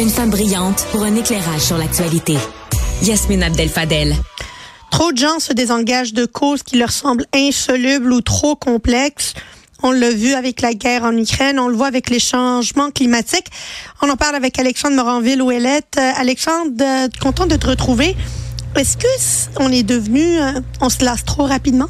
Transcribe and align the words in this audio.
Une 0.00 0.10
femme 0.10 0.30
brillante 0.30 0.86
pour 0.90 1.04
un 1.04 1.14
éclairage 1.14 1.60
sur 1.60 1.78
l'actualité. 1.78 2.36
Yasmine 3.02 3.44
Abdel-Fadel. 3.44 4.16
Trop 4.90 5.12
de 5.12 5.18
gens 5.18 5.38
se 5.38 5.52
désengagent 5.52 6.12
de 6.12 6.26
causes 6.26 6.64
qui 6.64 6.78
leur 6.78 6.90
semblent 6.90 7.26
insolubles 7.32 8.12
ou 8.12 8.20
trop 8.20 8.56
complexes. 8.56 9.34
On 9.84 9.92
l'a 9.92 10.10
vu 10.10 10.34
avec 10.34 10.62
la 10.62 10.74
guerre 10.74 11.04
en 11.04 11.16
Ukraine, 11.16 11.60
on 11.60 11.68
le 11.68 11.76
voit 11.76 11.86
avec 11.86 12.10
les 12.10 12.18
changements 12.18 12.90
climatiques. 12.90 13.46
On 14.02 14.10
en 14.10 14.16
parle 14.16 14.34
avec 14.34 14.58
Alexandre 14.58 14.96
Moranville-Ouellette. 14.96 15.96
Euh, 15.96 16.12
Alexandre, 16.16 16.72
euh, 16.80 17.08
content 17.22 17.46
de 17.46 17.54
te 17.54 17.68
retrouver. 17.68 18.16
Est-ce 18.74 18.96
que 18.96 19.60
on 19.60 19.70
est 19.70 19.84
devenu, 19.84 20.40
euh, 20.40 20.60
on 20.80 20.88
se 20.88 21.04
lasse 21.04 21.24
trop 21.24 21.44
rapidement? 21.44 21.88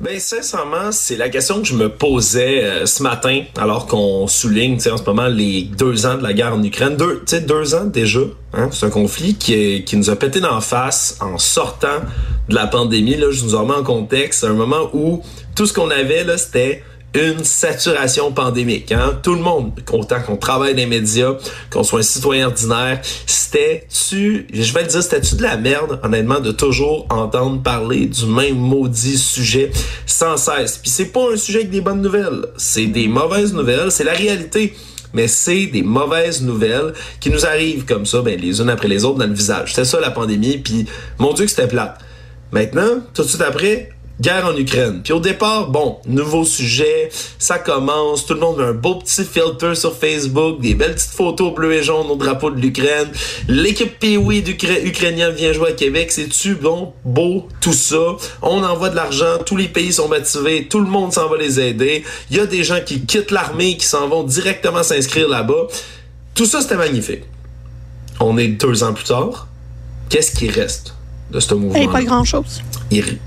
Ben 0.00 0.18
sincèrement, 0.18 0.90
c'est 0.90 1.16
la 1.16 1.28
question 1.28 1.60
que 1.62 1.68
je 1.68 1.74
me 1.74 1.88
posais 1.88 2.64
euh, 2.64 2.84
ce 2.84 3.02
matin, 3.02 3.42
alors 3.56 3.86
qu'on 3.86 4.26
souligne, 4.26 4.76
en 4.90 4.96
ce 4.96 5.02
moment 5.04 5.28
les 5.28 5.62
deux 5.62 6.04
ans 6.04 6.16
de 6.16 6.22
la 6.22 6.32
guerre 6.32 6.52
en 6.52 6.62
Ukraine, 6.62 6.96
deux, 6.96 7.22
deux 7.46 7.74
ans 7.74 7.84
déjà. 7.84 8.20
Hein, 8.52 8.68
c'est 8.72 8.86
un 8.86 8.90
conflit 8.90 9.36
qui, 9.36 9.84
qui 9.84 9.96
nous 9.96 10.10
a 10.10 10.16
pété 10.16 10.40
d'en 10.40 10.60
face 10.60 11.16
en 11.20 11.38
sortant 11.38 12.00
de 12.48 12.54
la 12.54 12.66
pandémie. 12.66 13.16
Là, 13.16 13.30
je 13.30 13.44
nous 13.44 13.56
remets 13.56 13.74
en 13.74 13.84
contexte, 13.84 14.42
un 14.44 14.52
moment 14.52 14.90
où 14.92 15.22
tout 15.54 15.64
ce 15.64 15.72
qu'on 15.72 15.90
avait 15.90 16.24
là, 16.24 16.36
c'était 16.38 16.82
une 17.14 17.44
saturation 17.44 18.32
pandémique. 18.32 18.92
Hein? 18.92 19.18
Tout 19.22 19.34
le 19.34 19.40
monde, 19.40 19.72
autant 19.92 20.20
qu'on 20.20 20.36
travaille 20.36 20.72
dans 20.72 20.78
les 20.78 20.86
médias, 20.86 21.34
qu'on 21.70 21.84
soit 21.84 22.00
un 22.00 22.02
citoyen 22.02 22.46
ordinaire, 22.46 23.00
c'était-tu, 23.26 24.46
je 24.52 24.72
vais 24.72 24.82
le 24.82 24.88
dire, 24.88 25.02
c'était-tu 25.02 25.36
de 25.36 25.42
la 25.42 25.56
merde, 25.56 26.00
honnêtement, 26.02 26.40
de 26.40 26.50
toujours 26.50 27.06
entendre 27.10 27.62
parler 27.62 28.06
du 28.06 28.26
même 28.26 28.56
maudit 28.56 29.16
sujet 29.16 29.70
sans 30.06 30.36
cesse? 30.36 30.78
Puis 30.78 30.90
c'est 30.90 31.06
pas 31.06 31.32
un 31.32 31.36
sujet 31.36 31.60
avec 31.60 31.70
des 31.70 31.80
bonnes 31.80 32.02
nouvelles, 32.02 32.46
c'est 32.56 32.86
des 32.86 33.06
mauvaises 33.06 33.54
nouvelles, 33.54 33.90
c'est 33.90 34.04
la 34.04 34.12
réalité 34.12 34.74
mais 35.14 35.28
c'est 35.28 35.66
des 35.66 35.82
mauvaises 35.82 36.42
nouvelles 36.42 36.92
qui 37.20 37.30
nous 37.30 37.46
arrivent 37.46 37.84
comme 37.84 38.04
ça, 38.04 38.20
ben, 38.20 38.36
les 38.38 38.60
unes 38.60 38.68
après 38.68 38.88
les 38.88 39.04
autres 39.04 39.18
dans 39.18 39.28
le 39.28 39.32
visage. 39.32 39.70
C'était 39.70 39.84
ça 39.84 40.00
la 40.00 40.10
pandémie, 40.10 40.58
puis 40.58 40.86
mon 41.18 41.32
Dieu 41.32 41.44
que 41.44 41.50
c'était 41.52 41.68
plate. 41.68 42.00
Maintenant, 42.50 43.00
tout 43.14 43.22
de 43.22 43.28
suite 43.28 43.42
après, 43.42 43.93
guerre 44.20 44.46
en 44.46 44.56
Ukraine. 44.56 45.00
Puis 45.02 45.12
au 45.12 45.20
départ, 45.20 45.68
bon, 45.68 45.98
nouveau 46.06 46.44
sujet, 46.44 47.08
ça 47.38 47.58
commence, 47.58 48.26
tout 48.26 48.34
le 48.34 48.40
monde 48.40 48.58
met 48.58 48.64
un 48.64 48.72
beau 48.72 48.96
petit 48.96 49.24
filter 49.24 49.74
sur 49.74 49.96
Facebook, 49.96 50.60
des 50.60 50.74
belles 50.74 50.94
petites 50.94 51.10
photos 51.10 51.54
bleues 51.54 51.74
et 51.74 51.82
jaunes 51.82 52.10
au 52.10 52.16
drapeau 52.16 52.50
de 52.50 52.60
l'Ukraine. 52.60 53.08
L'équipe 53.48 53.98
Pee-Wee 53.98 54.44
ukrainien 54.84 55.30
vient 55.30 55.52
jouer 55.52 55.70
à 55.70 55.72
Québec, 55.72 56.12
c'est-tu 56.12 56.54
bon, 56.54 56.92
beau, 57.04 57.48
tout 57.60 57.72
ça? 57.72 58.16
On 58.42 58.62
envoie 58.62 58.90
de 58.90 58.96
l'argent, 58.96 59.38
tous 59.44 59.56
les 59.56 59.68
pays 59.68 59.92
sont 59.92 60.08
motivés, 60.08 60.68
tout 60.68 60.80
le 60.80 60.88
monde 60.88 61.12
s'en 61.12 61.28
va 61.28 61.36
les 61.36 61.58
aider. 61.58 62.04
Il 62.30 62.36
y 62.36 62.40
a 62.40 62.46
des 62.46 62.62
gens 62.62 62.80
qui 62.84 63.00
quittent 63.00 63.30
l'armée, 63.30 63.76
qui 63.76 63.86
s'en 63.86 64.08
vont 64.08 64.22
directement 64.22 64.82
s'inscrire 64.82 65.28
là-bas. 65.28 65.66
Tout 66.34 66.46
ça, 66.46 66.60
c'était 66.60 66.76
magnifique. 66.76 67.22
On 68.20 68.38
est 68.38 68.48
deux 68.48 68.84
ans 68.84 68.92
plus 68.92 69.04
tard. 69.04 69.48
Qu'est-ce 70.08 70.32
qui 70.32 70.48
reste 70.48 70.94
de 71.32 71.40
ce 71.40 71.54
mouvement? 71.54 71.80
Et 71.80 71.88
pas 71.88 72.02
grand-chose. 72.02 72.62
Il 72.90 73.18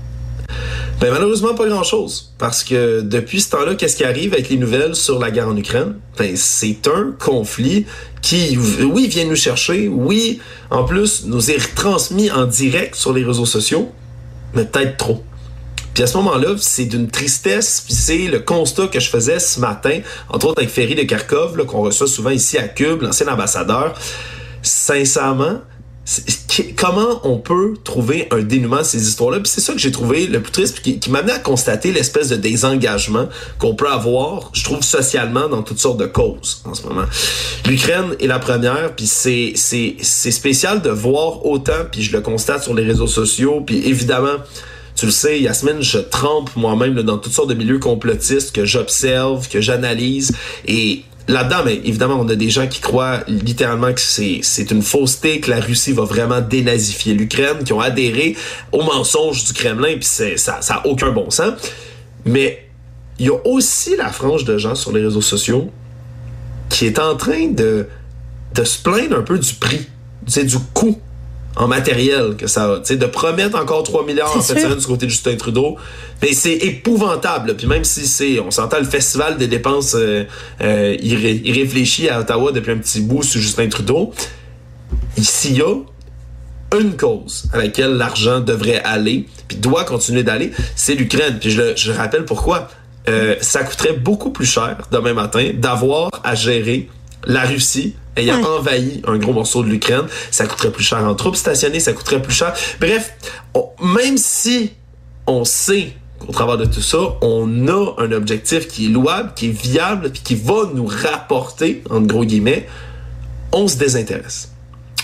ben 1.00 1.12
malheureusement 1.12 1.54
pas 1.54 1.68
grand 1.68 1.84
chose 1.84 2.32
parce 2.38 2.64
que 2.64 3.02
depuis 3.02 3.40
ce 3.40 3.50
temps-là, 3.50 3.74
qu'est-ce 3.76 3.96
qui 3.96 4.04
arrive 4.04 4.32
avec 4.32 4.48
les 4.48 4.56
nouvelles 4.56 4.96
sur 4.96 5.18
la 5.18 5.30
guerre 5.30 5.48
en 5.48 5.56
Ukraine? 5.56 5.94
Ben 6.16 6.36
c'est 6.36 6.88
un 6.88 7.14
conflit 7.18 7.86
qui 8.22 8.58
oui 8.82 9.06
vient 9.06 9.24
nous 9.26 9.36
chercher, 9.36 9.88
oui 9.88 10.40
en 10.70 10.84
plus 10.84 11.24
nous 11.26 11.50
est 11.50 11.62
retransmis 11.62 12.30
en 12.30 12.46
direct 12.46 12.94
sur 12.94 13.12
les 13.12 13.24
réseaux 13.24 13.46
sociaux, 13.46 13.92
mais 14.54 14.64
peut-être 14.64 14.96
trop. 14.96 15.22
Puis 15.94 16.04
à 16.04 16.06
ce 16.06 16.16
moment-là, 16.18 16.54
c'est 16.58 16.84
d'une 16.84 17.08
tristesse, 17.08 17.82
puis 17.84 17.92
c'est 17.92 18.28
le 18.28 18.38
constat 18.38 18.86
que 18.86 19.00
je 19.00 19.10
faisais 19.10 19.40
ce 19.40 19.58
matin, 19.58 19.98
entre 20.28 20.46
autres 20.46 20.60
avec 20.60 20.70
Ferry 20.70 20.94
de 20.94 21.02
Kharkov, 21.02 21.56
qu'on 21.66 21.82
reçoit 21.82 22.06
souvent 22.06 22.30
ici 22.30 22.56
à 22.56 22.68
Cube, 22.68 23.02
l'ancien 23.02 23.26
ambassadeur. 23.26 23.94
Sincèrement, 24.62 25.60
comment 26.76 27.20
on 27.24 27.38
peut 27.38 27.74
trouver 27.84 28.28
un 28.30 28.40
dénouement 28.40 28.78
à 28.78 28.84
ces 28.84 29.08
histoires-là? 29.08 29.40
Puis 29.40 29.50
c'est 29.54 29.60
ça 29.60 29.72
que 29.72 29.78
j'ai 29.78 29.90
trouvé 29.90 30.26
le 30.26 30.40
plus 30.40 30.52
triste, 30.52 30.80
qui, 30.80 30.98
qui 30.98 31.10
m'a 31.10 31.20
amené 31.20 31.32
à 31.32 31.38
constater 31.38 31.92
l'espèce 31.92 32.28
de 32.28 32.36
désengagement 32.36 33.28
qu'on 33.58 33.74
peut 33.74 33.88
avoir, 33.88 34.50
je 34.52 34.64
trouve, 34.64 34.82
socialement 34.82 35.48
dans 35.48 35.62
toutes 35.62 35.78
sortes 35.78 35.98
de 35.98 36.06
causes 36.06 36.62
en 36.64 36.74
ce 36.74 36.86
moment. 36.86 37.04
L'Ukraine 37.66 38.14
est 38.20 38.26
la 38.26 38.38
première, 38.38 38.94
puis 38.94 39.06
c'est, 39.06 39.52
c'est, 39.54 39.96
c'est 40.00 40.30
spécial 40.30 40.82
de 40.82 40.90
voir 40.90 41.44
autant, 41.46 41.84
puis 41.90 42.02
je 42.02 42.12
le 42.12 42.20
constate 42.20 42.62
sur 42.62 42.74
les 42.74 42.84
réseaux 42.84 43.06
sociaux, 43.06 43.62
puis 43.64 43.78
évidemment, 43.86 44.36
tu 44.96 45.06
le 45.06 45.12
sais, 45.12 45.40
Yasmine, 45.40 45.80
je 45.80 45.98
trempe 45.98 46.50
moi-même 46.56 46.94
dans 47.02 47.18
toutes 47.18 47.32
sortes 47.32 47.50
de 47.50 47.54
milieux 47.54 47.78
complotistes 47.78 48.52
que 48.52 48.64
j'observe, 48.64 49.48
que 49.48 49.60
j'analyse, 49.60 50.32
et 50.66 51.02
là-dedans, 51.28 51.62
mais 51.64 51.76
évidemment, 51.76 52.18
on 52.18 52.28
a 52.28 52.34
des 52.34 52.50
gens 52.50 52.66
qui 52.66 52.80
croient 52.80 53.20
littéralement 53.28 53.92
que 53.92 54.00
c'est, 54.00 54.70
une 54.70 54.82
fausseté, 54.82 55.40
que 55.40 55.50
la 55.50 55.60
Russie 55.60 55.92
va 55.92 56.04
vraiment 56.04 56.40
dénazifier 56.40 57.14
l'Ukraine, 57.14 57.62
qui 57.64 57.72
ont 57.72 57.80
adhéré 57.80 58.36
au 58.72 58.82
mensonge 58.82 59.44
du 59.44 59.52
Kremlin, 59.52 59.94
puis 59.96 60.36
ça 60.36 60.60
n'a 60.68 60.86
aucun 60.86 61.12
bon 61.12 61.30
sens. 61.30 61.52
Mais 62.24 62.66
il 63.18 63.26
y 63.26 63.28
a 63.28 63.46
aussi 63.46 63.96
la 63.96 64.10
frange 64.10 64.44
de 64.44 64.58
gens 64.58 64.74
sur 64.74 64.92
les 64.92 65.04
réseaux 65.04 65.22
sociaux 65.22 65.70
qui 66.68 66.86
est 66.86 66.98
en 66.98 67.16
train 67.16 67.48
de, 67.48 67.86
de 68.54 68.64
se 68.64 68.82
plaindre 68.82 69.16
un 69.16 69.22
peu 69.22 69.38
du 69.38 69.54
prix, 69.54 69.86
du 70.26 70.58
coût 70.74 70.98
en 71.56 71.66
matériel 71.66 72.36
que 72.36 72.46
ça 72.46 72.64
a. 72.64 72.78
de 72.78 73.06
promettre 73.06 73.58
encore 73.58 73.82
3 73.82 74.04
milliards 74.06 74.36
en 74.36 74.40
cette 74.40 74.60
semaine 74.60 74.78
du 74.78 74.86
côté 74.86 75.06
de 75.06 75.10
Justin 75.10 75.36
Trudeau, 75.36 75.76
mais 76.22 76.32
c'est 76.32 76.54
épouvantable. 76.54 77.56
Puis 77.56 77.66
même 77.66 77.84
si 77.84 78.06
c'est, 78.06 78.40
on 78.40 78.50
s'entend 78.50 78.78
le 78.78 78.84
festival 78.84 79.36
des 79.36 79.48
dépenses 79.48 79.94
euh, 79.94 80.24
euh, 80.60 80.96
il, 81.00 81.52
réfléchit 81.52 82.08
à 82.08 82.20
Ottawa 82.20 82.52
depuis 82.52 82.72
un 82.72 82.78
petit 82.78 83.00
bout 83.00 83.22
sur 83.22 83.40
Justin 83.40 83.68
Trudeau, 83.68 84.12
ici 85.16 85.48
il 85.50 85.58
y 85.58 85.62
a 85.62 85.74
une 86.78 86.96
cause 86.96 87.48
à 87.52 87.58
laquelle 87.58 87.92
l'argent 87.92 88.40
devrait 88.40 88.82
aller, 88.82 89.26
puis 89.48 89.56
doit 89.56 89.84
continuer 89.84 90.22
d'aller, 90.22 90.52
c'est 90.76 90.94
l'Ukraine. 90.94 91.38
Puis 91.40 91.50
je, 91.50 91.74
je 91.76 91.92
rappelle 91.92 92.24
pourquoi. 92.24 92.68
Euh, 93.08 93.36
ça 93.40 93.64
coûterait 93.64 93.94
beaucoup 93.94 94.30
plus 94.30 94.44
cher 94.44 94.76
demain 94.92 95.14
matin 95.14 95.52
d'avoir 95.54 96.10
à 96.24 96.34
gérer 96.34 96.90
la 97.24 97.44
Russie 97.44 97.94
ayant 98.18 98.42
envahi 98.42 99.02
un 99.06 99.18
gros 99.18 99.32
morceau 99.32 99.62
de 99.62 99.68
l'Ukraine, 99.68 100.06
ça 100.30 100.46
coûterait 100.46 100.72
plus 100.72 100.84
cher 100.84 100.98
en 100.98 101.14
troupes 101.14 101.36
stationnées, 101.36 101.80
ça 101.80 101.92
coûterait 101.92 102.22
plus 102.22 102.34
cher. 102.34 102.54
Bref, 102.80 103.14
même 103.80 104.18
si 104.18 104.72
on 105.26 105.44
sait 105.44 105.92
qu'au 106.18 106.32
travers 106.32 106.56
de 106.56 106.64
tout 106.64 106.82
ça, 106.82 106.98
on 107.22 107.68
a 107.68 107.94
un 107.98 108.12
objectif 108.12 108.68
qui 108.68 108.86
est 108.86 108.88
louable, 108.88 109.32
qui 109.34 109.48
est 109.48 109.62
viable, 109.62 110.10
puis 110.10 110.22
qui 110.22 110.34
va 110.34 110.70
nous 110.74 110.86
rapporter, 110.86 111.82
entre 111.90 112.06
gros 112.06 112.24
guillemets, 112.24 112.66
on 113.52 113.68
se 113.68 113.76
désintéresse. 113.76 114.52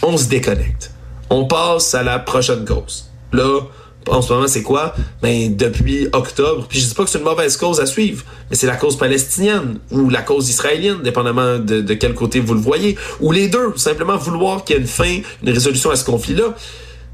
On 0.02 0.16
se 0.16 0.28
déconnecte. 0.28 0.90
On 1.30 1.46
passe 1.46 1.94
à 1.94 2.02
la 2.02 2.18
prochaine 2.18 2.64
cause. 2.64 3.10
Là, 3.32 3.60
en 4.08 4.22
ce 4.22 4.32
moment, 4.32 4.46
c'est 4.46 4.62
quoi? 4.62 4.94
Ben, 5.22 5.54
depuis 5.56 6.08
octobre, 6.12 6.66
puis 6.68 6.80
je 6.80 6.86
dis 6.86 6.94
pas 6.94 7.04
que 7.04 7.10
c'est 7.10 7.18
une 7.18 7.24
mauvaise 7.24 7.56
cause 7.56 7.80
à 7.80 7.86
suivre, 7.86 8.24
mais 8.50 8.56
c'est 8.56 8.66
la 8.66 8.76
cause 8.76 8.96
palestinienne 8.96 9.78
ou 9.90 10.10
la 10.10 10.22
cause 10.22 10.48
israélienne, 10.48 11.02
dépendamment 11.02 11.58
de, 11.58 11.80
de, 11.80 11.94
quel 11.94 12.14
côté 12.14 12.40
vous 12.40 12.54
le 12.54 12.60
voyez, 12.60 12.96
ou 13.20 13.32
les 13.32 13.48
deux, 13.48 13.72
simplement 13.76 14.16
vouloir 14.16 14.64
qu'il 14.64 14.76
y 14.76 14.78
ait 14.78 14.82
une 14.82 14.88
fin, 14.88 15.18
une 15.42 15.50
résolution 15.50 15.90
à 15.90 15.96
ce 15.96 16.04
conflit-là. 16.04 16.54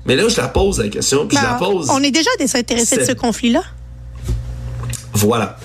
Mais 0.06 0.16
là, 0.16 0.28
je 0.28 0.36
la 0.36 0.48
pose 0.48 0.78
la 0.78 0.88
question, 0.88 1.26
puis 1.26 1.36
je 1.36 1.42
la 1.42 1.52
ben, 1.52 1.58
pose. 1.58 1.88
On 1.90 2.02
est 2.02 2.10
déjà 2.10 2.30
désintéressé 2.38 2.96
de 2.96 3.04
ce 3.04 3.12
conflit-là. 3.12 3.62
Voilà. 5.12 5.58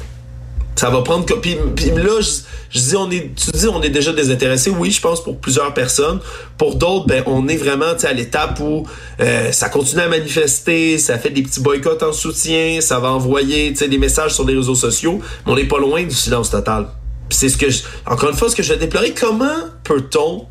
Ça 0.75 0.89
va 0.89 1.01
prendre... 1.01 1.25
Puis, 1.39 1.57
puis 1.75 1.91
là, 1.91 2.19
je, 2.19 2.29
je 2.75 2.81
dis, 2.81 2.95
on 2.97 3.09
est, 3.09 3.33
tu 3.35 3.51
dis, 3.53 3.67
on 3.67 3.81
est 3.81 3.89
déjà 3.89 4.11
désintéressé. 4.11 4.69
Oui, 4.69 4.91
je 4.91 4.99
pense 4.99 5.23
pour 5.23 5.39
plusieurs 5.39 5.73
personnes. 5.73 6.19
Pour 6.57 6.75
d'autres, 6.75 7.07
ben, 7.07 7.23
on 7.25 7.47
est 7.47 7.55
vraiment 7.55 7.93
à 8.03 8.13
l'étape 8.13 8.59
où 8.59 8.85
euh, 9.21 9.51
ça 9.53 9.69
continue 9.69 10.01
à 10.01 10.09
manifester, 10.09 10.97
ça 10.97 11.17
fait 11.17 11.29
des 11.29 11.41
petits 11.41 11.61
boycotts 11.61 12.03
en 12.03 12.11
soutien, 12.11 12.81
ça 12.81 12.99
va 12.99 13.11
envoyer 13.11 13.71
des 13.71 13.97
messages 13.97 14.33
sur 14.33 14.45
les 14.45 14.55
réseaux 14.55 14.75
sociaux. 14.75 15.21
Mais 15.45 15.53
on 15.53 15.55
n'est 15.55 15.69
pas 15.69 15.79
loin 15.79 16.03
du 16.03 16.13
silence 16.13 16.49
total. 16.49 16.87
c'est 17.29 17.47
ce 17.47 17.57
que, 17.57 17.69
je, 17.69 17.83
encore 18.05 18.29
une 18.29 18.35
fois, 18.35 18.49
ce 18.49 18.55
que 18.57 18.63
je 18.63 18.73
vais 18.73 18.79
déplorer. 18.79 19.13
Comment 19.13 19.55
peut-on 19.85 20.45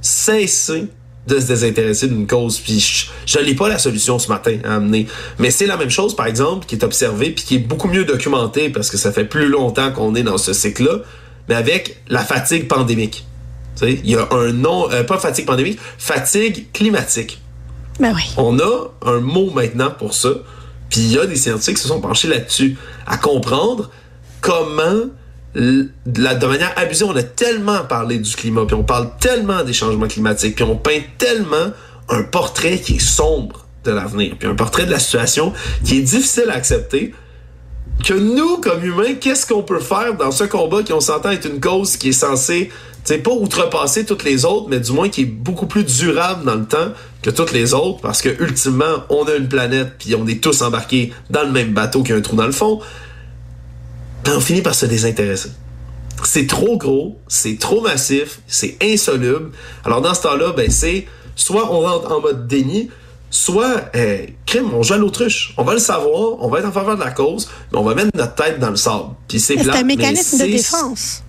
cesser 0.00 0.88
de 1.28 1.38
se 1.38 1.46
désintéresser 1.46 2.08
d'une 2.08 2.26
cause? 2.26 2.58
Puis 2.58 3.08
je 3.24 3.38
n'ai 3.38 3.54
pas 3.54 3.68
la 3.68 3.78
solution 3.78 4.18
ce 4.18 4.28
matin 4.28 4.58
à 4.64 4.74
amener. 4.74 5.06
Mais 5.38 5.52
c'est 5.52 5.66
la 5.66 5.76
même 5.76 5.90
chose, 5.90 6.16
par 6.16 6.26
exemple, 6.26 6.66
qui 6.66 6.74
est 6.74 6.82
observée 6.82 7.30
puis 7.30 7.44
qui 7.44 7.54
est 7.54 7.60
beaucoup 7.60 7.86
mieux 7.86 8.04
documentée 8.04 8.68
parce 8.68 8.90
que 8.90 8.96
ça 8.96 9.12
fait 9.12 9.26
plus 9.26 9.46
longtemps 9.46 9.92
qu'on 9.92 10.16
est 10.16 10.24
dans 10.24 10.38
ce 10.38 10.52
cycle-là, 10.52 11.02
mais 11.48 11.54
avec 11.54 12.02
la 12.08 12.24
fatigue 12.24 12.68
pandémique. 12.68 13.26
Il 13.82 14.08
y 14.08 14.16
a 14.16 14.26
un 14.30 14.52
nom, 14.52 14.90
euh, 14.90 15.04
pas 15.04 15.18
fatigue 15.18 15.46
pandémique, 15.46 15.78
fatigue 15.98 16.72
climatique. 16.72 17.40
Ben 18.00 18.14
oui. 18.14 18.22
On 18.36 18.58
a 18.58 18.90
un 19.02 19.20
mot 19.20 19.50
maintenant 19.50 19.90
pour 19.90 20.14
ça. 20.14 20.30
Puis 20.88 21.00
il 21.00 21.12
y 21.12 21.18
a 21.18 21.26
des 21.26 21.36
scientifiques 21.36 21.76
qui 21.76 21.82
se 21.82 21.88
sont 21.88 22.00
penchés 22.00 22.28
là-dessus, 22.28 22.76
à 23.06 23.18
comprendre 23.18 23.90
comment 24.40 25.10
de 25.56 26.46
manière 26.46 26.72
abusée, 26.76 27.04
on 27.04 27.16
a 27.16 27.22
tellement 27.22 27.84
parlé 27.84 28.18
du 28.18 28.34
climat, 28.36 28.66
puis 28.66 28.74
on 28.74 28.84
parle 28.84 29.10
tellement 29.18 29.64
des 29.64 29.72
changements 29.72 30.06
climatiques, 30.06 30.54
puis 30.54 30.64
on 30.64 30.76
peint 30.76 31.00
tellement 31.16 31.72
un 32.08 32.22
portrait 32.24 32.78
qui 32.78 32.96
est 32.96 33.04
sombre 33.04 33.64
de 33.84 33.90
l'avenir, 33.90 34.34
puis 34.38 34.48
un 34.48 34.54
portrait 34.54 34.84
de 34.84 34.90
la 34.90 34.98
situation 34.98 35.52
qui 35.84 35.98
est 35.98 36.02
difficile 36.02 36.50
à 36.50 36.54
accepter, 36.54 37.14
que 38.04 38.14
nous, 38.14 38.58
comme 38.58 38.84
humains, 38.84 39.14
qu'est-ce 39.14 39.46
qu'on 39.46 39.62
peut 39.62 39.80
faire 39.80 40.14
dans 40.16 40.30
ce 40.30 40.44
combat 40.44 40.82
qui, 40.82 40.92
on 40.92 41.00
s'entend, 41.00 41.30
est 41.30 41.44
une 41.44 41.60
cause 41.60 41.96
qui 41.96 42.10
est 42.10 42.12
censée 42.12 42.70
sais, 43.06 43.18
pas 43.18 43.30
outrepasser 43.30 44.04
toutes 44.04 44.24
les 44.24 44.44
autres, 44.44 44.66
mais 44.68 44.80
du 44.80 44.92
moins 44.92 45.08
qui 45.08 45.22
est 45.22 45.26
beaucoup 45.26 45.66
plus 45.66 45.84
durable 45.84 46.44
dans 46.44 46.56
le 46.56 46.66
temps 46.66 46.92
que 47.22 47.30
toutes 47.30 47.52
les 47.52 47.74
autres, 47.74 48.00
parce 48.00 48.20
que 48.20 48.28
ultimement, 48.42 49.04
on 49.08 49.24
a 49.24 49.34
une 49.34 49.48
planète, 49.48 49.92
puis 49.98 50.14
on 50.14 50.26
est 50.26 50.42
tous 50.42 50.62
embarqués 50.62 51.12
dans 51.30 51.42
le 51.42 51.50
même 51.50 51.72
bateau 51.72 52.02
qui 52.02 52.12
a 52.12 52.16
un 52.16 52.20
trou 52.20 52.36
dans 52.36 52.46
le 52.46 52.52
fond. 52.52 52.80
Ben, 54.24 54.32
on 54.36 54.40
finit 54.40 54.62
par 54.62 54.74
se 54.74 54.86
désintéresser. 54.86 55.50
C'est 56.24 56.46
trop 56.46 56.76
gros, 56.76 57.18
c'est 57.28 57.58
trop 57.58 57.80
massif, 57.80 58.40
c'est 58.46 58.76
insoluble. 58.82 59.50
Alors 59.84 60.00
dans 60.00 60.14
ce 60.14 60.22
temps-là, 60.22 60.52
ben 60.56 60.70
c'est 60.70 61.06
soit 61.36 61.70
on 61.72 61.80
rentre 61.80 62.10
en 62.10 62.20
mode 62.20 62.48
déni, 62.48 62.90
soit 63.36 63.90
euh, 63.94 64.26
crime, 64.46 64.72
on 64.72 64.82
joue 64.82 64.94
à 64.94 64.96
l'autruche. 64.96 65.52
On 65.56 65.64
va 65.64 65.74
le 65.74 65.78
savoir, 65.78 66.40
on 66.40 66.48
va 66.48 66.60
être 66.60 66.68
en 66.68 66.72
faveur 66.72 66.96
de 66.96 67.04
la 67.04 67.10
cause, 67.10 67.48
mais 67.70 67.78
on 67.78 67.84
va 67.84 67.94
mettre 67.94 68.10
notre 68.14 68.34
tête 68.34 68.58
dans 68.58 68.70
le 68.70 68.76
sable. 68.76 69.10
Puis 69.28 69.40
c'est 69.40 69.58
C'est 69.58 69.70
un 69.70 69.82
mécanisme 69.82 70.38
de 70.38 70.44
défense. 70.44 71.22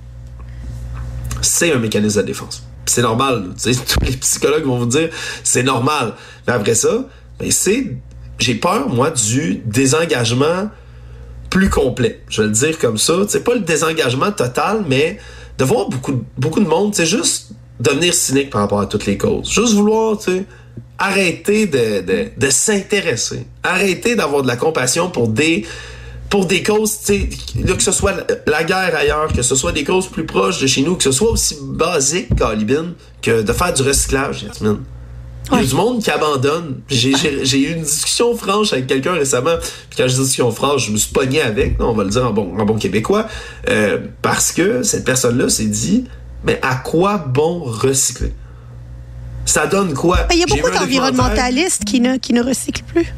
C'est 1.42 1.72
un 1.72 1.80
mécanisme 1.80 2.22
de 2.22 2.28
défense. 2.28 2.64
C'est 2.86 3.02
normal. 3.02 3.50
Tous 3.64 4.06
les 4.06 4.18
psychologues 4.18 4.64
vont 4.64 4.80
vous 4.80 4.86
dire 4.86 5.10
c'est 5.44 5.64
normal. 5.64 6.14
Mais 6.48 6.54
après 6.54 6.76
ça, 6.76 7.06
ben 7.40 7.52
c'est 7.52 7.98
j'ai 8.40 8.56
peur 8.56 8.88
moi 8.88 9.12
du 9.12 9.62
désengagement 9.66 10.70
plus 11.50 11.70
complet. 11.70 12.22
Je 12.30 12.42
vais 12.42 12.48
le 12.48 12.54
dire 12.54 12.80
comme 12.80 12.98
ça. 12.98 13.14
C'est 13.28 13.44
pas 13.44 13.54
le 13.54 13.62
désengagement 13.62 14.32
total, 14.32 14.86
mais 14.88 15.18
de 15.58 15.66
voir 15.66 15.90
beaucoup, 15.90 16.24
beaucoup 16.38 16.60
de 16.60 16.68
monde, 16.68 16.96
c'est 16.96 17.06
juste 17.06 17.52
devenir 17.80 18.14
cynique 18.14 18.50
par 18.50 18.62
rapport 18.62 18.80
à 18.80 18.86
toutes 18.86 19.06
les 19.06 19.18
causes. 19.18 19.50
Juste 19.50 19.74
vouloir, 19.74 20.18
tu 20.18 20.32
sais, 20.32 20.46
arrêter 20.98 21.68
de, 21.68 22.02
de, 22.02 22.28
de 22.36 22.50
s'intéresser. 22.50 23.46
Arrêter 23.64 24.16
d'avoir 24.16 24.42
de 24.42 24.48
la 24.48 24.58
compassion 24.58 25.10
pour 25.10 25.28
des 25.28 25.66
pour 26.30 26.46
des 26.46 26.62
causes, 26.62 26.98
que 27.06 27.84
ce 27.84 27.92
soit 27.92 28.14
la 28.46 28.64
guerre 28.64 28.94
ailleurs, 28.96 29.32
que 29.34 29.42
ce 29.42 29.56
soit 29.56 29.72
des 29.72 29.84
causes 29.84 30.08
plus 30.08 30.26
proches 30.26 30.60
de 30.60 30.68
chez 30.68 30.82
nous, 30.82 30.96
que 30.96 31.04
ce 31.04 31.12
soit 31.12 31.30
aussi 31.30 31.58
basique, 31.62 32.36
Calibine, 32.36 32.96
que 33.22 33.42
de 33.44 33.54
faire 33.54 33.74
du 33.74 33.82
recyclage, 33.82 34.44
Yasmine. 34.44 34.80
Il 35.50 35.58
y 35.60 35.62
a 35.62 35.64
du 35.64 35.76
monde 35.76 36.04
qui 36.04 36.12
abandonne. 36.12 36.82
J'ai 36.90 37.60
eu 37.60 37.74
une 37.74 37.84
discussion 37.84 38.36
franche 38.36 38.74
avec 38.74 38.88
quelqu'un 38.88 39.14
récemment. 39.14 39.56
Puis 39.90 39.98
quand 39.98 40.08
je 40.08 40.16
dis 40.16 40.20
discussion 40.20 40.52
franche, 40.52 40.88
je 40.88 40.92
me 40.92 40.98
suis 40.98 41.14
pogné 41.14 41.42
avec, 41.42 41.82
on 41.82 41.94
va 41.94 42.04
le 42.04 42.10
dire 42.10 42.26
en 42.28 42.34
bon, 42.34 42.58
en 42.60 42.66
bon 42.66 42.78
québécois, 42.78 43.28
euh, 43.70 44.00
parce 44.22 44.52
que 44.52 44.84
cette 44.84 45.06
personne-là 45.06 45.48
s'est 45.48 45.66
dit, 45.66 46.06
mais 46.44 46.60
à 46.62 46.76
quoi 46.76 47.18
bon 47.18 47.64
recycler? 47.64 48.34
Ça 49.58 49.66
donne 49.66 49.96
quoi? 49.96 50.20
Il 50.32 50.38
y 50.38 50.44
a 50.44 50.46
beaucoup 50.46 50.70
d'environnementalistes 50.70 51.84
qui 51.84 52.00
ne, 52.00 52.18
qui 52.18 52.32
ne 52.32 52.44
recyclent 52.44 52.84
plus. 52.84 53.12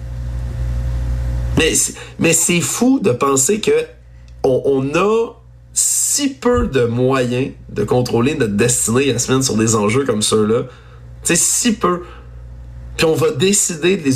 Mais, 1.57 1.73
mais 2.17 2.31
c'est 2.31 2.61
fou 2.61 3.01
de 3.01 3.11
penser 3.11 3.59
que 3.59 3.73
on, 4.43 4.61
on, 4.63 4.95
a 4.97 5.33
si 5.73 6.29
peu 6.29 6.67
de 6.67 6.85
moyens 6.85 7.51
de 7.67 7.83
contrôler 7.83 8.35
notre 8.35 8.53
destinée, 8.53 9.07
Yasmine, 9.07 9.43
sur 9.43 9.57
des 9.57 9.75
enjeux 9.75 10.05
comme 10.05 10.21
ceux-là. 10.21 10.63
C'est 11.23 11.35
si 11.35 11.73
peu. 11.73 12.03
Puis 12.95 13.05
on 13.05 13.15
va 13.15 13.31
décider 13.31 13.97
de 13.97 14.11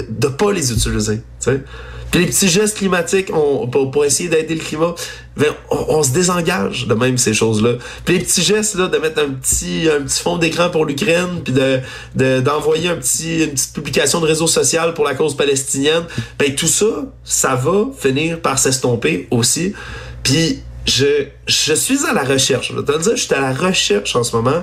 ne 0.00 0.28
pas 0.32 0.52
les 0.52 0.72
utiliser. 0.72 1.20
T'sais. 1.38 1.62
Puis 2.10 2.20
les 2.20 2.26
petits 2.26 2.48
gestes 2.48 2.78
climatiques 2.78 3.30
pour, 3.30 4.04
essayer 4.04 4.28
d'aider 4.28 4.54
le 4.54 4.60
climat, 4.60 4.94
ben, 5.36 5.52
on, 5.70 6.02
se 6.02 6.10
désengage 6.10 6.86
de 6.86 6.94
même 6.94 7.18
ces 7.18 7.34
choses-là. 7.34 7.74
Puis 8.04 8.18
les 8.18 8.24
petits 8.24 8.42
gestes 8.42 8.76
là, 8.76 8.88
de 8.88 8.98
mettre 8.98 9.20
un 9.20 9.28
petit 9.28 9.88
un 9.90 10.02
petit 10.02 10.22
fond 10.22 10.38
d'écran 10.38 10.70
pour 10.70 10.86
l'Ukraine, 10.86 11.42
puis 11.44 11.52
de 11.52 12.40
d'envoyer 12.40 12.90
une 12.90 12.96
petite 12.96 13.72
publication 13.72 14.20
de 14.20 14.26
réseau 14.26 14.46
social 14.46 14.94
pour 14.94 15.04
la 15.04 15.14
cause 15.14 15.36
palestinienne, 15.36 16.04
ben 16.38 16.54
tout 16.54 16.68
ça, 16.68 16.86
ça 17.24 17.54
va 17.54 17.86
finir 17.98 18.40
par 18.40 18.58
s'estomper 18.58 19.26
aussi. 19.30 19.74
Puis 20.22 20.60
je 20.86 21.74
suis 21.74 22.06
à 22.08 22.12
la 22.12 22.22
recherche. 22.22 22.72
Je 22.72 22.76
vais 22.78 22.84
te 22.84 22.98
dire, 23.02 23.16
je 23.16 23.22
suis 23.22 23.34
à 23.34 23.40
la 23.40 23.52
recherche 23.52 24.14
en 24.16 24.22
ce 24.22 24.34
moment 24.34 24.62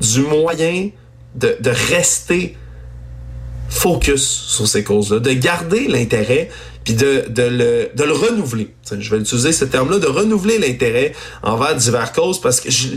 du 0.00 0.20
moyen 0.20 0.90
de, 1.34 1.56
de 1.60 1.70
rester 1.70 2.56
focus 3.68 4.22
sur 4.24 4.68
ces 4.68 4.84
causes-là, 4.84 5.18
de 5.18 5.32
garder 5.32 5.88
l'intérêt, 5.88 6.50
puis 6.84 6.94
de, 6.94 7.24
de, 7.28 7.42
le, 7.42 7.90
de 7.94 8.04
le 8.04 8.12
renouveler. 8.12 8.74
Je 8.90 9.10
vais 9.10 9.18
utiliser 9.18 9.52
ce 9.52 9.64
terme-là, 9.64 9.98
de 9.98 10.06
renouveler 10.06 10.58
l'intérêt 10.58 11.14
envers 11.42 11.74
diverses 11.74 12.12
causes, 12.12 12.40
parce 12.40 12.60
que 12.60 12.70
je, 12.70 12.88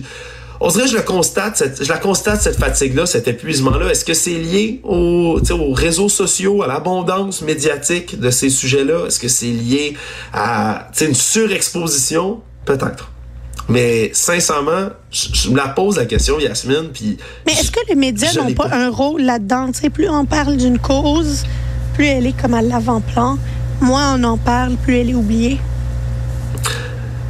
on 0.59 0.69
dirait 0.69 0.87
je 0.87 0.95
le 0.95 1.03
constate, 1.03 1.57
cette, 1.57 1.83
je 1.83 1.89
la 1.89 1.97
constate 1.97 2.41
cette 2.41 2.57
fatigue-là, 2.57 3.05
cet 3.05 3.27
épuisement-là. 3.27 3.89
Est-ce 3.91 4.03
que 4.03 4.13
c'est 4.13 4.31
lié 4.31 4.81
aux, 4.83 5.39
aux 5.51 5.73
réseaux 5.73 6.09
sociaux, 6.09 6.63
à 6.63 6.67
l'abondance 6.67 7.41
médiatique 7.41 8.19
de 8.19 8.29
ces 8.29 8.49
sujets-là? 8.49 9.05
Est-ce 9.07 9.19
que 9.19 9.27
c'est 9.27 9.45
lié 9.45 9.95
à 10.33 10.89
une 10.99 11.15
surexposition? 11.15 12.41
Peut-être. 12.65 13.11
Mais 13.69 14.11
sincèrement, 14.13 14.89
je, 15.11 15.49
me 15.49 15.57
la 15.57 15.67
pose 15.67 15.97
la 15.97 16.05
question, 16.05 16.39
Yasmine. 16.39 16.89
Puis 16.93 17.17
Mais 17.45 17.53
est-ce 17.53 17.71
que 17.71 17.81
les 17.87 17.95
médias 17.95 18.33
n'ont 18.33 18.53
pas, 18.53 18.69
pas, 18.69 18.75
un 18.75 18.89
rôle 18.89 19.21
là-dedans? 19.21 19.67
Tu 19.71 19.81
sais, 19.81 19.89
plus 19.89 20.09
on 20.09 20.25
parle 20.25 20.57
d'une 20.57 20.79
cause, 20.79 21.43
plus 21.93 22.05
elle 22.05 22.27
est 22.27 22.39
comme 22.39 22.53
à 22.53 22.61
l'avant-plan. 22.61 23.37
Moins 23.81 24.19
on 24.19 24.23
en 24.23 24.37
parle, 24.37 24.75
plus 24.75 24.95
elle 24.95 25.09
est 25.09 25.15
oubliée. 25.15 25.59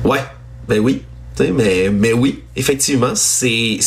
Ouais, 0.04 0.24
ben 0.68 0.80
oui. 0.80 1.04
Mais, 1.40 2.14
oui, 2.14 2.44
effectivement, 2.56 3.12
c'est 3.14 3.80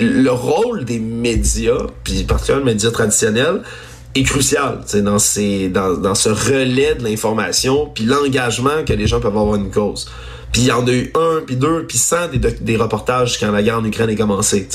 le 0.00 0.30
rôle 0.30 0.84
des 0.84 0.98
médias, 0.98 1.86
puis 2.02 2.24
particulièrement 2.24 2.66
les 2.66 2.72
médias 2.72 2.90
traditionnels, 2.90 3.62
est 4.14 4.22
crucial 4.22 4.80
dans, 5.02 5.18
ces, 5.18 5.68
dans, 5.68 5.94
dans 5.94 6.14
ce 6.14 6.28
relais 6.28 6.94
de 6.94 7.04
l'information, 7.04 7.90
puis 7.94 8.04
l'engagement 8.04 8.84
que 8.86 8.92
les 8.92 9.06
gens 9.06 9.20
peuvent 9.20 9.36
avoir 9.36 9.56
une 9.56 9.70
cause. 9.70 10.08
Puis 10.52 10.62
il 10.62 10.68
y 10.68 10.72
en 10.72 10.86
a 10.86 10.92
eu 10.92 11.12
un, 11.16 11.42
puis 11.44 11.56
deux, 11.56 11.84
puis 11.84 11.98
cent 11.98 12.28
des, 12.28 12.38
des 12.38 12.76
reportages 12.76 13.38
quand 13.40 13.50
la 13.50 13.62
guerre 13.62 13.78
en 13.78 13.84
Ukraine 13.84 14.08
a 14.08 14.14
commencé. 14.14 14.68